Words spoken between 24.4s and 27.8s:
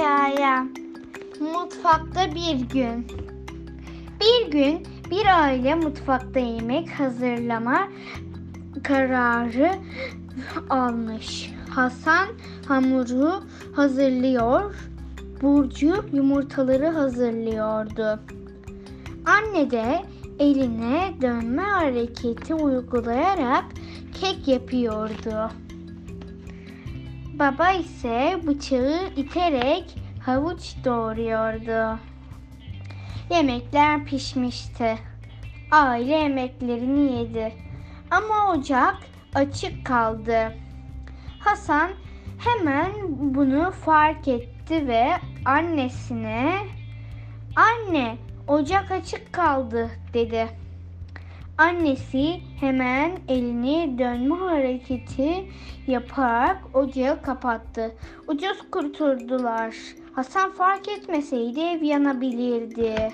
yapıyordu. Baba